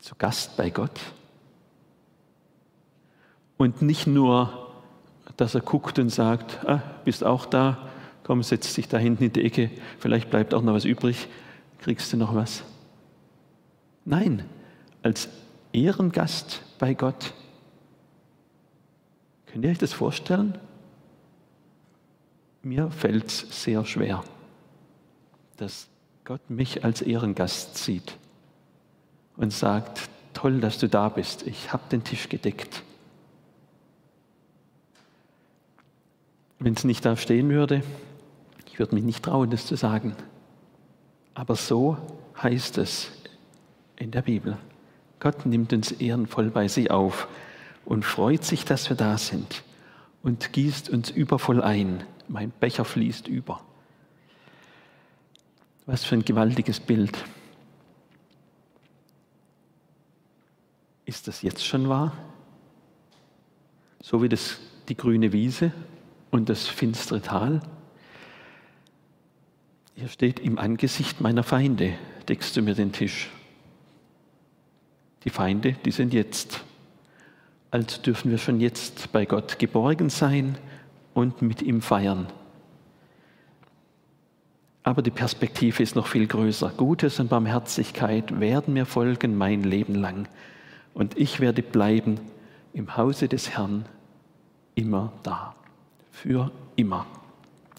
Zu 0.01 0.15
Gast 0.15 0.57
bei 0.57 0.71
Gott. 0.71 0.99
Und 3.57 3.83
nicht 3.83 4.07
nur, 4.07 4.71
dass 5.37 5.53
er 5.53 5.61
guckt 5.61 5.99
und 5.99 6.09
sagt, 6.09 6.67
ah, 6.67 6.81
bist 7.05 7.23
auch 7.23 7.45
da, 7.45 7.87
komm, 8.23 8.41
setz 8.41 8.73
dich 8.73 8.87
da 8.87 8.97
hinten 8.97 9.25
in 9.25 9.33
die 9.33 9.45
Ecke, 9.45 9.69
vielleicht 9.99 10.31
bleibt 10.31 10.55
auch 10.55 10.63
noch 10.63 10.73
was 10.73 10.85
übrig, 10.85 11.27
kriegst 11.77 12.11
du 12.11 12.17
noch 12.17 12.33
was. 12.33 12.63
Nein, 14.03 14.43
als 15.03 15.29
Ehrengast 15.71 16.63
bei 16.79 16.95
Gott. 16.95 17.33
Könnt 19.45 19.63
ihr 19.63 19.69
euch 19.69 19.77
das 19.77 19.93
vorstellen? 19.93 20.57
Mir 22.63 22.89
fällt 22.89 23.27
es 23.27 23.63
sehr 23.63 23.85
schwer, 23.85 24.23
dass 25.57 25.87
Gott 26.23 26.49
mich 26.49 26.83
als 26.83 27.03
Ehrengast 27.03 27.77
sieht 27.77 28.17
und 29.41 29.51
sagt, 29.51 30.07
toll, 30.33 30.59
dass 30.59 30.77
du 30.77 30.87
da 30.87 31.09
bist, 31.09 31.47
ich 31.47 31.73
habe 31.73 31.83
den 31.91 32.03
Tisch 32.03 32.29
gedeckt. 32.29 32.83
Wenn 36.59 36.75
es 36.75 36.83
nicht 36.83 37.03
da 37.03 37.17
stehen 37.17 37.49
würde, 37.49 37.81
ich 38.67 38.77
würde 38.77 38.93
mich 38.93 39.03
nicht 39.03 39.25
trauen, 39.25 39.49
das 39.49 39.65
zu 39.65 39.75
sagen. 39.75 40.15
Aber 41.33 41.55
so 41.55 41.97
heißt 42.41 42.77
es 42.77 43.11
in 43.95 44.11
der 44.11 44.21
Bibel. 44.21 44.57
Gott 45.19 45.45
nimmt 45.47 45.73
uns 45.73 45.91
ehrenvoll 45.91 46.51
bei 46.51 46.67
sich 46.67 46.91
auf 46.91 47.27
und 47.83 48.05
freut 48.05 48.43
sich, 48.43 48.63
dass 48.63 48.89
wir 48.89 48.95
da 48.95 49.17
sind 49.17 49.63
und 50.21 50.53
gießt 50.53 50.87
uns 50.89 51.09
übervoll 51.09 51.63
ein. 51.63 52.03
Mein 52.27 52.51
Becher 52.51 52.85
fließt 52.85 53.27
über. 53.27 53.61
Was 55.87 56.03
für 56.05 56.13
ein 56.13 56.25
gewaltiges 56.25 56.79
Bild. 56.79 57.17
Ist 61.11 61.27
das 61.27 61.41
jetzt 61.41 61.65
schon 61.65 61.89
wahr? 61.89 62.13
So 64.01 64.23
wie 64.23 64.29
das, 64.29 64.59
die 64.87 64.95
grüne 64.95 65.33
Wiese 65.33 65.73
und 66.29 66.47
das 66.47 66.67
finstere 66.67 67.21
Tal? 67.21 67.59
Hier 69.93 70.07
steht, 70.07 70.39
im 70.39 70.57
Angesicht 70.57 71.19
meiner 71.19 71.43
Feinde 71.43 71.95
deckst 72.29 72.55
du 72.55 72.61
mir 72.61 72.75
den 72.75 72.93
Tisch. 72.93 73.29
Die 75.25 75.29
Feinde, 75.29 75.73
die 75.83 75.91
sind 75.91 76.13
jetzt. 76.13 76.63
Also 77.71 78.01
dürfen 78.01 78.31
wir 78.31 78.37
schon 78.37 78.61
jetzt 78.61 79.11
bei 79.11 79.25
Gott 79.25 79.59
geborgen 79.59 80.09
sein 80.09 80.57
und 81.13 81.41
mit 81.41 81.61
ihm 81.61 81.81
feiern. 81.81 82.27
Aber 84.83 85.01
die 85.01 85.11
Perspektive 85.11 85.83
ist 85.83 85.97
noch 85.97 86.07
viel 86.07 86.25
größer. 86.25 86.69
Gutes 86.77 87.19
und 87.19 87.29
Barmherzigkeit 87.29 88.39
werden 88.39 88.75
mir 88.75 88.85
folgen 88.85 89.37
mein 89.37 89.63
Leben 89.63 89.95
lang. 89.95 90.29
Und 90.93 91.17
ich 91.17 91.39
werde 91.39 91.61
bleiben 91.61 92.19
im 92.73 92.97
Hause 92.97 93.27
des 93.27 93.51
Herrn 93.51 93.85
immer 94.75 95.13
da. 95.23 95.55
Für 96.11 96.51
immer. 96.75 97.05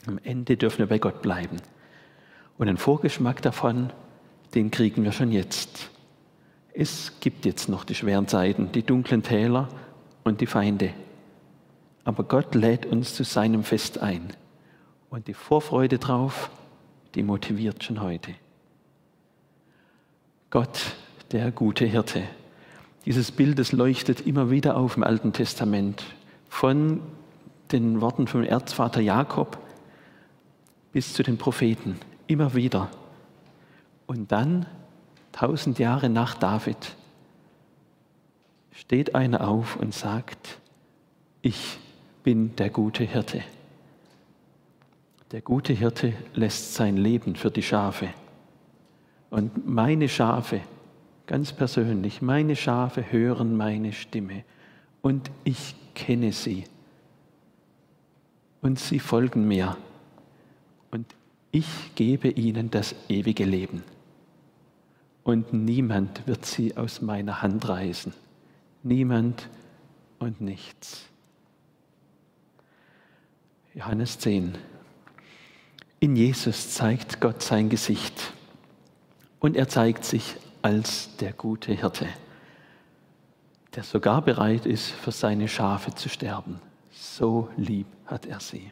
Am 0.06 0.18
Ende 0.24 0.56
dürfen 0.56 0.78
wir 0.78 0.86
bei 0.86 0.98
Gott 0.98 1.22
bleiben. 1.22 1.58
Und 2.58 2.68
einen 2.68 2.78
Vorgeschmack 2.78 3.42
davon, 3.42 3.92
den 4.54 4.70
kriegen 4.70 5.04
wir 5.04 5.12
schon 5.12 5.32
jetzt. 5.32 5.90
Es 6.74 7.20
gibt 7.20 7.44
jetzt 7.44 7.68
noch 7.68 7.84
die 7.84 7.94
schweren 7.94 8.28
Zeiten, 8.28 8.72
die 8.72 8.82
dunklen 8.82 9.22
Täler 9.22 9.68
und 10.24 10.40
die 10.40 10.46
Feinde. 10.46 10.92
Aber 12.04 12.24
Gott 12.24 12.54
lädt 12.54 12.86
uns 12.86 13.14
zu 13.14 13.24
seinem 13.24 13.62
Fest 13.62 13.98
ein. 13.98 14.32
Und 15.10 15.28
die 15.28 15.34
Vorfreude 15.34 15.98
drauf, 15.98 16.50
die 17.14 17.22
motiviert 17.22 17.84
schon 17.84 18.00
heute. 18.00 18.34
Gott, 20.50 20.96
der 21.30 21.50
gute 21.50 21.84
Hirte. 21.84 22.24
Dieses 23.04 23.32
Bild, 23.32 23.58
das 23.58 23.72
leuchtet 23.72 24.26
immer 24.26 24.50
wieder 24.50 24.76
auf 24.76 24.96
im 24.96 25.02
Alten 25.02 25.32
Testament. 25.32 26.04
Von 26.48 27.00
den 27.72 28.00
Worten 28.00 28.26
vom 28.26 28.44
Erzvater 28.44 29.00
Jakob 29.00 29.58
bis 30.92 31.14
zu 31.14 31.22
den 31.22 31.38
Propheten. 31.38 31.98
Immer 32.26 32.54
wieder. 32.54 32.90
Und 34.06 34.30
dann 34.30 34.66
tausend 35.32 35.78
Jahre 35.78 36.08
nach 36.08 36.34
David, 36.34 36.94
steht 38.70 39.14
einer 39.14 39.48
auf 39.48 39.76
und 39.76 39.94
sagt, 39.94 40.58
ich 41.40 41.78
bin 42.22 42.54
der 42.56 42.70
gute 42.70 43.04
Hirte. 43.04 43.42
Der 45.32 45.40
gute 45.40 45.72
Hirte 45.72 46.12
lässt 46.34 46.74
sein 46.74 46.96
Leben 46.96 47.36
für 47.36 47.50
die 47.50 47.62
Schafe. 47.62 48.10
Und 49.30 49.66
meine 49.66 50.08
Schafe, 50.08 50.60
ganz 51.32 51.50
persönlich, 51.54 52.20
meine 52.20 52.56
Schafe 52.56 53.10
hören 53.10 53.56
meine 53.56 53.94
Stimme 53.94 54.44
und 55.00 55.30
ich 55.44 55.74
kenne 55.94 56.30
sie. 56.30 56.64
Und 58.60 58.78
sie 58.78 58.98
folgen 58.98 59.48
mir. 59.48 59.78
Und 60.90 61.06
ich 61.50 61.94
gebe 61.94 62.28
ihnen 62.28 62.70
das 62.70 62.94
ewige 63.08 63.46
Leben 63.46 63.82
und 65.24 65.54
niemand 65.54 66.26
wird 66.26 66.44
sie 66.44 66.76
aus 66.76 67.00
meiner 67.00 67.40
Hand 67.40 67.66
reißen. 67.66 68.12
Niemand 68.82 69.48
und 70.18 70.42
nichts. 70.42 71.06
Johannes 73.72 74.18
10. 74.18 74.58
In 75.98 76.14
Jesus 76.14 76.74
zeigt 76.74 77.22
Gott 77.22 77.40
sein 77.40 77.70
Gesicht 77.70 78.34
und 79.40 79.56
er 79.56 79.70
zeigt 79.70 80.04
sich 80.04 80.36
als 80.62 81.16
der 81.16 81.32
gute 81.32 81.72
Hirte, 81.72 82.08
der 83.74 83.82
sogar 83.82 84.22
bereit 84.22 84.66
ist, 84.66 84.90
für 84.90 85.12
seine 85.12 85.48
Schafe 85.48 85.94
zu 85.94 86.08
sterben. 86.08 86.60
So 86.90 87.48
lieb 87.56 87.86
hat 88.06 88.26
er 88.26 88.40
sie. 88.40 88.70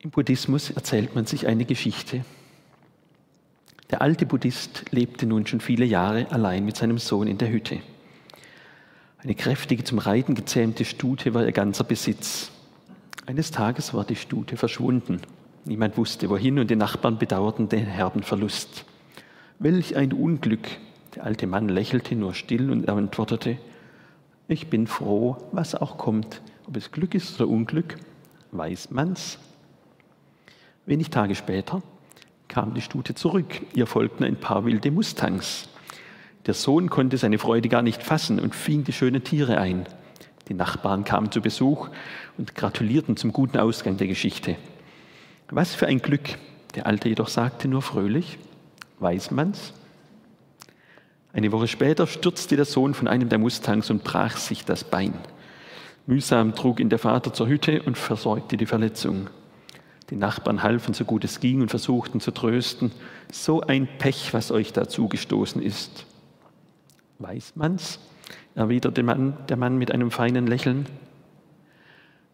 Im 0.00 0.10
Buddhismus 0.10 0.70
erzählt 0.70 1.14
man 1.14 1.24
sich 1.24 1.46
eine 1.46 1.64
Geschichte. 1.64 2.24
Der 3.90 4.02
alte 4.02 4.26
Buddhist 4.26 4.84
lebte 4.90 5.24
nun 5.24 5.46
schon 5.46 5.60
viele 5.60 5.86
Jahre 5.86 6.30
allein 6.30 6.64
mit 6.64 6.76
seinem 6.76 6.98
Sohn 6.98 7.26
in 7.26 7.38
der 7.38 7.50
Hütte. 7.50 7.80
Eine 9.18 9.34
kräftige, 9.34 9.84
zum 9.84 9.98
Reiten 9.98 10.34
gezähmte 10.34 10.84
Stute 10.84 11.32
war 11.32 11.46
ihr 11.46 11.52
ganzer 11.52 11.84
Besitz. 11.84 12.50
Eines 13.24 13.50
Tages 13.50 13.94
war 13.94 14.04
die 14.04 14.16
Stute 14.16 14.58
verschwunden. 14.58 15.22
Niemand 15.66 15.96
wusste 15.96 16.28
wohin 16.28 16.58
und 16.58 16.70
die 16.70 16.76
Nachbarn 16.76 17.18
bedauerten 17.18 17.68
den 17.70 17.86
herben 17.86 18.22
Verlust. 18.22 18.84
Welch 19.58 19.96
ein 19.96 20.12
Unglück! 20.12 20.68
Der 21.14 21.24
alte 21.24 21.46
Mann 21.46 21.68
lächelte 21.68 22.16
nur 22.16 22.34
still 22.34 22.70
und 22.70 22.88
antwortete, 22.88 23.56
ich 24.46 24.68
bin 24.68 24.86
froh, 24.86 25.38
was 25.52 25.74
auch 25.74 25.96
kommt. 25.96 26.42
Ob 26.66 26.76
es 26.76 26.92
Glück 26.92 27.14
ist 27.14 27.40
oder 27.40 27.48
Unglück, 27.48 27.96
weiß 28.52 28.90
man's. 28.90 29.38
Wenig 30.84 31.08
Tage 31.08 31.34
später 31.34 31.82
kam 32.46 32.74
die 32.74 32.82
Stute 32.82 33.14
zurück. 33.14 33.62
Ihr 33.74 33.86
folgten 33.86 34.24
ein 34.24 34.36
paar 34.36 34.66
wilde 34.66 34.90
Mustangs. 34.90 35.68
Der 36.44 36.52
Sohn 36.52 36.90
konnte 36.90 37.16
seine 37.16 37.38
Freude 37.38 37.70
gar 37.70 37.80
nicht 37.80 38.02
fassen 38.02 38.38
und 38.38 38.54
fing 38.54 38.84
die 38.84 38.92
schönen 38.92 39.24
Tiere 39.24 39.56
ein. 39.56 39.86
Die 40.48 40.54
Nachbarn 40.54 41.04
kamen 41.04 41.32
zu 41.32 41.40
Besuch 41.40 41.88
und 42.36 42.54
gratulierten 42.54 43.16
zum 43.16 43.32
guten 43.32 43.56
Ausgang 43.56 43.96
der 43.96 44.08
Geschichte. 44.08 44.56
Was 45.50 45.74
für 45.74 45.86
ein 45.86 45.98
Glück! 45.98 46.38
Der 46.74 46.86
Alte 46.86 47.08
jedoch 47.08 47.28
sagte 47.28 47.68
nur 47.68 47.82
fröhlich, 47.82 48.38
weiß 48.98 49.30
man's? 49.30 49.72
Eine 51.32 51.52
Woche 51.52 51.68
später 51.68 52.06
stürzte 52.06 52.56
der 52.56 52.64
Sohn 52.64 52.94
von 52.94 53.08
einem 53.08 53.28
der 53.28 53.38
Mustangs 53.38 53.90
und 53.90 54.04
brach 54.04 54.36
sich 54.36 54.64
das 54.64 54.84
Bein. 54.84 55.14
Mühsam 56.06 56.54
trug 56.54 56.80
ihn 56.80 56.88
der 56.88 56.98
Vater 56.98 57.32
zur 57.32 57.48
Hütte 57.48 57.82
und 57.82 57.98
versorgte 57.98 58.56
die 58.56 58.66
Verletzung. 58.66 59.28
Die 60.10 60.16
Nachbarn 60.16 60.62
halfen 60.62 60.94
so 60.94 61.04
gut 61.04 61.24
es 61.24 61.40
ging 61.40 61.60
und 61.62 61.70
versuchten 61.70 62.20
zu 62.20 62.30
trösten. 62.30 62.92
So 63.32 63.62
ein 63.62 63.88
Pech, 63.98 64.34
was 64.34 64.50
euch 64.50 64.72
da 64.72 64.88
zugestoßen 64.88 65.62
ist. 65.62 66.06
Weiß 67.18 67.52
man's? 67.56 67.98
erwiderte 68.54 69.02
der 69.02 69.56
Mann 69.56 69.78
mit 69.78 69.92
einem 69.92 70.10
feinen 70.10 70.46
Lächeln. 70.46 70.86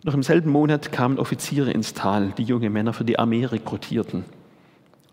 Noch 0.02 0.14
im 0.14 0.22
selben 0.22 0.50
Monat 0.50 0.92
kamen 0.92 1.18
Offiziere 1.18 1.72
ins 1.72 1.92
Tal, 1.92 2.32
die 2.38 2.44
junge 2.44 2.70
Männer 2.70 2.94
für 2.94 3.04
die 3.04 3.18
Armee 3.18 3.44
rekrutierten. 3.44 4.24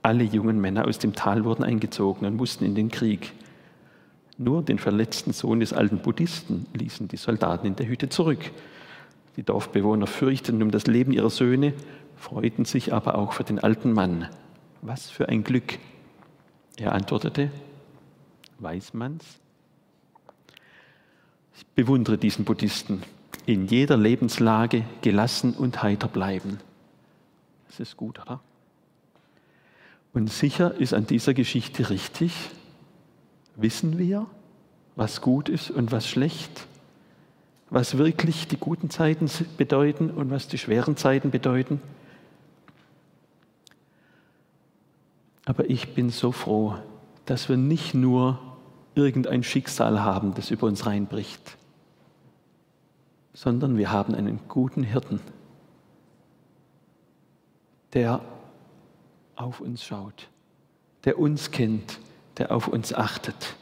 Alle 0.02 0.24
jungen 0.24 0.62
Männer 0.62 0.88
aus 0.88 0.98
dem 0.98 1.14
Tal 1.14 1.44
wurden 1.44 1.66
eingezogen 1.66 2.26
und 2.26 2.38
mussten 2.38 2.64
in 2.64 2.74
den 2.74 2.90
Krieg. 2.90 3.34
Nur 4.38 4.64
den 4.64 4.80
verletzten 4.80 5.34
Sohn 5.34 5.60
des 5.60 5.74
alten 5.74 5.98
Buddhisten 5.98 6.68
ließen 6.74 7.10
die 7.10 7.18
Soldaten 7.18 7.68
in 7.68 7.76
der 7.76 7.88
Hütte 7.88 8.08
zurück. 8.08 8.52
Die 9.36 9.44
Dorfbewohner 9.44 10.08
fürchteten 10.08 10.64
um 10.64 10.72
das 10.72 10.88
Leben 10.88 11.12
ihrer 11.12 11.30
Söhne, 11.30 11.74
freuten 12.16 12.64
sich 12.64 12.94
aber 12.94 13.16
auch 13.16 13.34
für 13.34 13.44
den 13.44 13.60
alten 13.60 13.92
Mann. 13.92 14.30
Was 14.82 15.10
für 15.10 15.28
ein 15.28 15.44
Glück! 15.44 15.80
Er 16.78 16.94
antwortete, 16.94 17.52
weiß 18.60 18.94
man's? 18.94 19.26
Ich 21.58 21.66
bewundere 21.68 22.18
diesen 22.18 22.46
Buddhisten. 22.46 23.04
In 23.48 23.66
jeder 23.66 23.96
Lebenslage 23.96 24.84
gelassen 25.02 25.54
und 25.54 25.82
heiter 25.82 26.10
bleiben. 26.10 26.60
Das 27.68 27.80
ist 27.80 27.96
gut, 27.96 28.20
oder? 28.20 28.42
Und 30.14 30.30
sicher 30.30 30.76
ist 30.76 30.94
an 30.94 31.08
dieser 31.08 31.34
Geschichte 31.34 31.90
richtig, 31.90 32.34
wissen 33.56 33.98
wir, 33.98 34.28
was 34.98 35.22
gut 35.22 35.48
ist 35.48 35.72
und 35.72 35.94
was 35.94 36.10
schlecht, 36.10 36.68
was 37.70 37.98
wirklich 37.98 38.50
die 38.50 38.58
guten 38.58 38.90
Zeiten 38.90 39.30
bedeuten 39.56 40.10
und 40.10 40.30
was 40.30 40.50
die 40.50 40.58
schweren 40.58 40.98
Zeiten 40.98 41.32
bedeuten. 41.32 41.80
Aber 45.46 45.70
ich 45.70 45.94
bin 45.94 46.10
so 46.10 46.34
froh, 46.34 46.76
dass 47.26 47.48
wir 47.48 47.56
nicht 47.56 47.94
nur 47.94 48.40
irgendein 48.94 49.44
Schicksal 49.44 50.02
haben, 50.02 50.34
das 50.34 50.52
über 50.52 50.68
uns 50.68 50.86
reinbricht, 50.86 51.58
sondern 53.38 53.78
wir 53.78 53.92
haben 53.92 54.16
einen 54.16 54.40
guten 54.48 54.82
Hirten, 54.82 55.20
der 57.94 58.20
auf 59.36 59.60
uns 59.62 59.86
schaut, 59.86 60.28
der 61.04 61.20
uns 61.20 61.52
kennt, 61.52 62.00
der 62.38 62.52
auf 62.52 62.68
uns 62.68 62.96
achtet, 62.96 63.56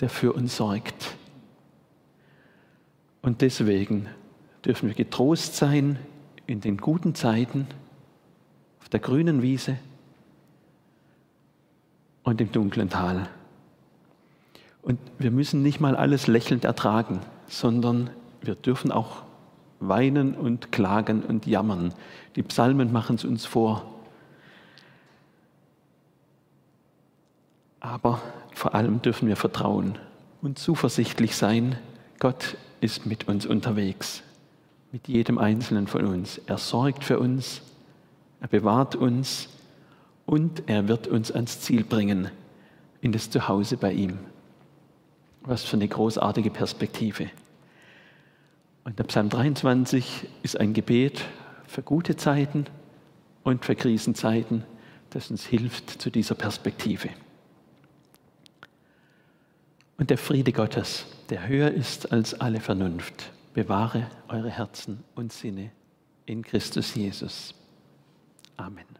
der 0.00 0.10
für 0.10 0.34
uns 0.34 0.56
sorgt. 0.56 1.16
Und 3.22 3.40
deswegen 3.40 4.08
dürfen 4.62 4.88
wir 4.88 4.94
getrost 4.94 5.56
sein 5.56 5.98
in 6.46 6.60
den 6.60 6.76
guten 6.76 7.14
Zeiten, 7.14 7.66
auf 8.82 8.90
der 8.90 9.00
grünen 9.00 9.40
Wiese 9.40 9.78
und 12.24 12.42
im 12.42 12.52
dunklen 12.52 12.90
Tal. 12.90 13.26
Und 14.82 15.00
wir 15.18 15.30
müssen 15.30 15.62
nicht 15.62 15.80
mal 15.80 15.96
alles 15.96 16.26
lächelnd 16.26 16.66
ertragen, 16.66 17.20
sondern 17.46 18.10
wir 18.40 18.54
dürfen 18.54 18.92
auch 18.92 19.22
weinen 19.80 20.34
und 20.34 20.72
klagen 20.72 21.22
und 21.22 21.46
jammern. 21.46 21.94
Die 22.36 22.42
Psalmen 22.42 22.92
machen 22.92 23.16
es 23.16 23.24
uns 23.24 23.46
vor. 23.46 23.84
Aber 27.80 28.20
vor 28.54 28.74
allem 28.74 29.02
dürfen 29.02 29.28
wir 29.28 29.36
vertrauen 29.36 29.98
und 30.42 30.58
zuversichtlich 30.58 31.36
sein, 31.36 31.78
Gott 32.18 32.56
ist 32.80 33.06
mit 33.06 33.28
uns 33.28 33.46
unterwegs, 33.46 34.22
mit 34.92 35.06
jedem 35.08 35.38
Einzelnen 35.38 35.86
von 35.86 36.04
uns. 36.04 36.38
Er 36.46 36.58
sorgt 36.58 37.04
für 37.04 37.18
uns, 37.18 37.62
er 38.40 38.48
bewahrt 38.48 38.96
uns 38.96 39.48
und 40.26 40.64
er 40.66 40.88
wird 40.88 41.06
uns 41.06 41.30
ans 41.30 41.60
Ziel 41.60 41.84
bringen, 41.84 42.30
in 43.00 43.12
das 43.12 43.30
Zuhause 43.30 43.76
bei 43.76 43.92
ihm. 43.92 44.18
Was 45.42 45.64
für 45.64 45.76
eine 45.76 45.88
großartige 45.88 46.50
Perspektive. 46.50 47.30
Und 48.88 48.98
der 48.98 49.04
Psalm 49.04 49.28
23 49.28 50.26
ist 50.42 50.58
ein 50.58 50.72
Gebet 50.72 51.22
für 51.66 51.82
gute 51.82 52.16
Zeiten 52.16 52.64
und 53.44 53.66
für 53.66 53.76
Krisenzeiten, 53.76 54.64
das 55.10 55.30
uns 55.30 55.44
hilft 55.44 56.00
zu 56.00 56.08
dieser 56.08 56.34
Perspektive. 56.34 57.10
Und 59.98 60.08
der 60.08 60.16
Friede 60.16 60.52
Gottes, 60.52 61.04
der 61.28 61.46
höher 61.46 61.70
ist 61.70 62.12
als 62.12 62.32
alle 62.40 62.60
Vernunft, 62.60 63.30
bewahre 63.52 64.06
eure 64.28 64.48
Herzen 64.48 65.04
und 65.14 65.34
Sinne 65.34 65.70
in 66.24 66.40
Christus 66.40 66.94
Jesus. 66.94 67.54
Amen. 68.56 68.97